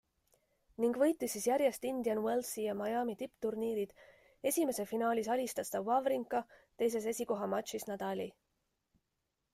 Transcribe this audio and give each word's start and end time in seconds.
Ning 0.83 0.93
võitis 1.01 1.35
siis 1.35 1.43
järjest 1.49 1.85
Indian 1.89 2.21
Wellsi 2.23 2.63
ja 2.69 2.73
Miami 2.79 3.15
tippturniirid, 3.19 3.93
esimese 4.53 4.87
finaalis 4.95 5.31
alistas 5.37 5.71
ta 5.75 5.83
Wawrinka, 5.91 6.43
teise 6.83 7.07
esikohamatšis 7.15 7.91
Nadali. 7.93 8.31